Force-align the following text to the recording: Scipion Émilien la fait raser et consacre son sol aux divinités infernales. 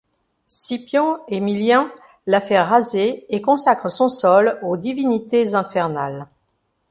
Scipion 0.47 1.19
Émilien 1.27 1.91
la 2.25 2.41
fait 2.41 2.59
raser 2.59 3.23
et 3.29 3.39
consacre 3.39 3.91
son 3.91 4.09
sol 4.09 4.57
aux 4.63 4.75
divinités 4.75 5.53
infernales. 5.53 6.25